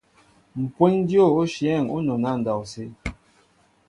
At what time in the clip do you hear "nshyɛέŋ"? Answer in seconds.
1.45-1.83